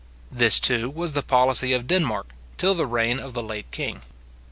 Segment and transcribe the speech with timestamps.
[0.31, 4.01] This, too, was the policy of Denmark, till the reign of the late king.